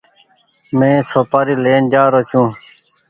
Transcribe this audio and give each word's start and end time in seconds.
مينٚ 0.77 1.07
سوپآري 1.11 1.55
لين 1.63 1.83
جآرو 1.93 2.21
ڇوٚنٚ 2.29 2.53